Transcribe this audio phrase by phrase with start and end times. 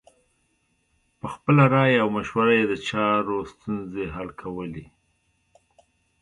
[1.19, 4.85] په خپله رایه او مشوره یې د چارو ستونزې حل کولې.